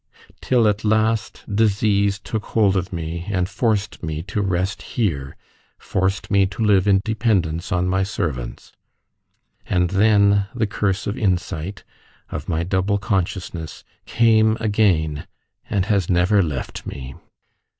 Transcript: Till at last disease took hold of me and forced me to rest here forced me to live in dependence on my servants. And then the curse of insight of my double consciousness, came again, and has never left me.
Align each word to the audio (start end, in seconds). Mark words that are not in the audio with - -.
Till 0.41 0.67
at 0.67 0.83
last 0.83 1.45
disease 1.47 2.17
took 2.17 2.43
hold 2.57 2.75
of 2.75 2.91
me 2.91 3.27
and 3.29 3.47
forced 3.47 4.01
me 4.01 4.23
to 4.23 4.41
rest 4.41 4.81
here 4.97 5.35
forced 5.77 6.31
me 6.31 6.47
to 6.47 6.63
live 6.65 6.87
in 6.87 7.01
dependence 7.05 7.71
on 7.71 7.87
my 7.87 8.01
servants. 8.01 8.71
And 9.67 9.91
then 9.91 10.47
the 10.55 10.65
curse 10.65 11.05
of 11.05 11.19
insight 11.19 11.83
of 12.31 12.49
my 12.49 12.63
double 12.63 12.97
consciousness, 12.97 13.83
came 14.07 14.57
again, 14.59 15.27
and 15.69 15.85
has 15.85 16.09
never 16.09 16.41
left 16.41 16.83
me. 16.83 17.13